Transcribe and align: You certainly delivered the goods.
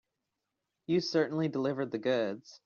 You 0.87 0.99
certainly 0.99 1.47
delivered 1.47 1.91
the 1.91 1.99
goods. 1.99 2.59